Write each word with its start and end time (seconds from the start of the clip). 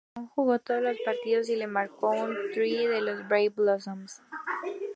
Salmon 0.15 0.31
jugó 0.35 0.57
todos 0.57 0.81
los 0.81 0.97
partidos 1.05 1.47
y 1.49 1.55
le 1.55 1.67
marcó 1.67 2.09
un 2.09 2.35
try 2.55 2.87
a 2.87 3.01
los 3.01 3.19
Brave 3.27 3.49
Blossoms. 3.49 4.23